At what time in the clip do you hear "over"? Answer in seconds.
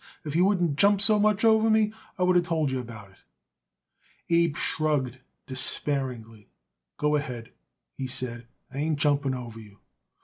1.45-1.69, 9.35-9.59